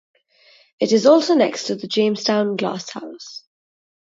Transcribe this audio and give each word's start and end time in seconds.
It 0.79 0.93
is 0.93 1.05
also 1.05 1.35
next 1.35 1.65
to 1.67 1.75
the 1.75 1.85
Jamestown 1.87 2.55
Glasshouse. 2.55 3.43